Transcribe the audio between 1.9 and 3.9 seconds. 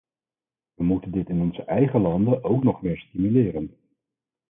landen ook nog meer stimuleren.